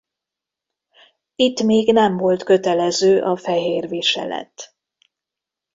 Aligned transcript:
Itt 1.35 1.61
még 1.61 1.91
nem 1.93 2.17
volt 2.17 2.43
kötelező 2.43 3.21
a 3.21 3.35
fehér 3.35 3.87
viselet. 3.87 4.75